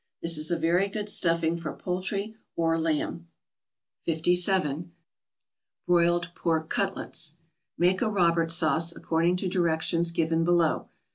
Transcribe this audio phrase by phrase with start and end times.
[0.23, 3.27] This is a very good stuffing for poultry, or lamb.
[4.05, 4.91] 57.
[5.85, 7.35] =Broiled Pork Cutlets.=
[7.77, 10.89] Make a Robert sauce, according to directions given below.